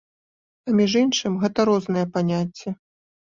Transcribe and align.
А 0.69 0.73
між 0.79 0.95
іншым, 1.01 1.37
гэта 1.43 1.67
розныя 1.71 2.05
паняцці. 2.15 2.75